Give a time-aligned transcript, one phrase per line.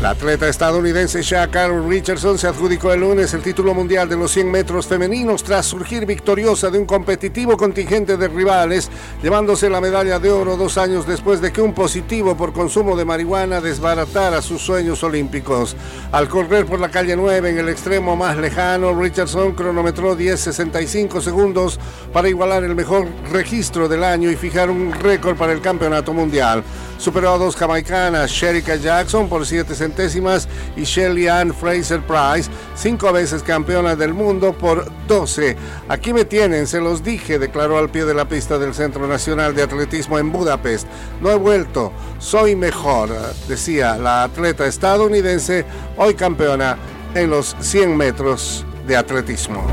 [0.00, 4.48] La atleta estadounidense Shaka Richardson se adjudicó el lunes el título mundial de los 100
[4.48, 8.92] metros femeninos tras surgir victoriosa de un competitivo contingente de rivales,
[9.24, 13.04] llevándose la medalla de oro dos años después de que un positivo por consumo de
[13.04, 15.74] marihuana desbaratara sus sueños olímpicos.
[16.12, 21.80] Al correr por la calle 9 en el extremo más lejano, Richardson cronometró 10.65 segundos
[22.12, 26.62] para igualar el mejor registro del año y fijar un récord para el campeonato mundial.
[26.98, 33.12] Superó a dos jamaicanas, Sherika Jackson por 7 centésimas y Shelly Ann Fraser Price, cinco
[33.12, 35.56] veces campeona del mundo por 12.
[35.88, 39.54] Aquí me tienen, se los dije, declaró al pie de la pista del Centro Nacional
[39.54, 40.88] de Atletismo en Budapest.
[41.20, 43.10] No he vuelto, soy mejor,
[43.46, 45.64] decía la atleta estadounidense,
[45.96, 46.76] hoy campeona
[47.14, 49.64] en los 100 metros de atletismo.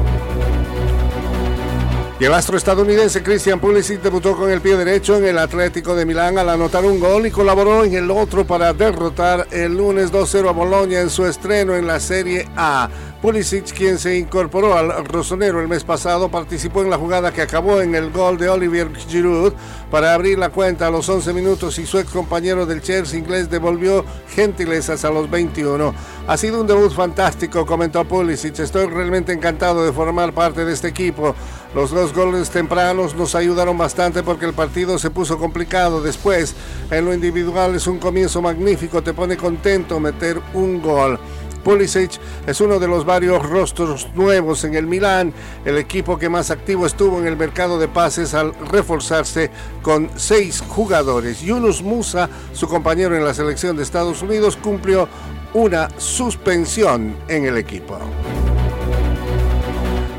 [2.18, 6.06] Y el astro estadounidense Christian Pulisic debutó con el pie derecho en el Atlético de
[6.06, 10.48] Milán al anotar un gol y colaboró en el otro para derrotar el lunes 2-0
[10.48, 12.88] a Bolonia en su estreno en la Serie A.
[13.22, 17.82] Pulisic, quien se incorporó al Rosonero el mes pasado, participó en la jugada que acabó
[17.82, 19.52] en el gol de Olivier Giroud
[19.90, 23.50] para abrir la cuenta a los 11 minutos y su ex compañero del Chelsea inglés
[23.50, 25.94] devolvió gentilezas a los 21.
[26.28, 28.60] Ha sido un debut fantástico, comentó Pulisic.
[28.60, 31.36] Estoy realmente encantado de formar parte de este equipo.
[31.76, 36.02] Los dos goles tempranos nos ayudaron bastante porque el partido se puso complicado.
[36.02, 36.56] Después,
[36.90, 41.20] en lo individual es un comienzo magnífico, te pone contento meter un gol.
[41.66, 42.12] Pulisic
[42.48, 45.34] es uno de los varios rostros nuevos en el Milán,
[45.66, 50.64] el equipo que más activo estuvo en el mercado de pases al reforzarse con seis
[50.66, 51.42] jugadores.
[51.42, 55.10] Yunus Musa, su compañero en la selección de Estados Unidos, cumplió
[55.54, 58.00] una suspensión en el equipo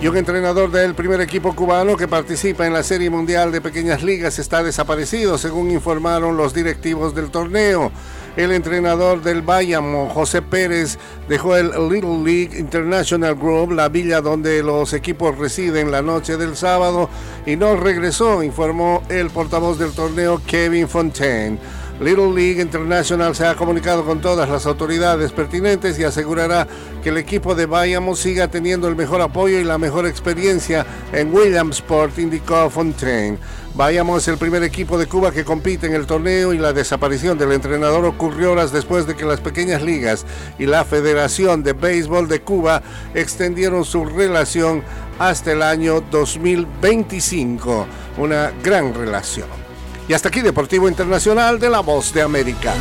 [0.07, 4.05] y un entrenador del primer equipo cubano que participa en la Serie Mundial de Pequeñas
[4.05, 7.91] Ligas está desaparecido, según informaron los directivos del torneo.
[8.37, 10.97] El entrenador del Bayamo, José Pérez,
[11.29, 16.55] dejó el Little League International Group, la villa donde los equipos residen la noche del
[16.55, 17.11] sábado,
[17.45, 21.59] y no regresó, informó el portavoz del torneo, Kevin Fontaine.
[21.99, 26.69] Little League International se ha comunicado con todas las autoridades pertinentes y asegurará
[27.03, 30.85] que el equipo de Bayamo siga teniendo el mejor apoyo y la mejor experiencia
[31.15, 33.39] en Williamsport, indicó Fontaine.
[33.75, 37.39] Bayamo es el primer equipo de Cuba que compite en el torneo y la desaparición
[37.39, 40.27] del entrenador ocurrió horas después de que las pequeñas ligas
[40.59, 42.83] y la Federación de Béisbol de Cuba
[43.15, 44.83] extendieron su relación
[45.19, 47.87] hasta el año 2025.
[48.19, 49.66] Una gran relación.
[50.09, 52.75] Y hasta aquí Deportivo Internacional de la Voz de América.